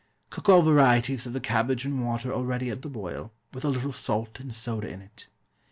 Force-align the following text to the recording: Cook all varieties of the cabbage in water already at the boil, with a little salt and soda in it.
Cook 0.31 0.49
all 0.49 0.63
varieties 0.63 1.27
of 1.27 1.33
the 1.33 1.39
cabbage 1.39 1.85
in 1.85 2.03
water 2.03 2.33
already 2.33 2.71
at 2.71 2.81
the 2.81 2.89
boil, 2.89 3.31
with 3.53 3.63
a 3.63 3.69
little 3.69 3.93
salt 3.93 4.39
and 4.39 4.51
soda 4.51 4.87
in 4.87 4.99
it. 4.99 5.27